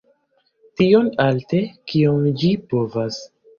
Tiom 0.81 1.09
alte, 1.27 1.61
kiom 1.93 2.27
ĝi 2.43 2.53
povas. 2.75 3.25